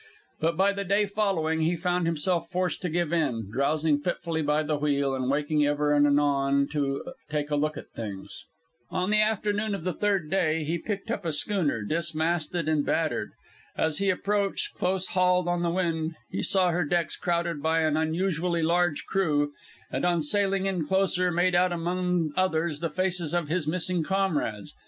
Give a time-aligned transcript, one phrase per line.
[0.39, 4.63] But by the day following he found himself forced to give in, drowsing fitfully by
[4.63, 8.45] the wheel and waking ever and anon to take a look at things.
[8.89, 13.29] On the afternoon of the third day he picked up a schooner, dismasted and battered.
[13.77, 17.95] As he approached, close hauled on the wind, he saw her decks crowded by an
[17.95, 19.53] unusually large crew,
[19.91, 24.73] and on sailing in closer, made out among others the faces of his missing comrades.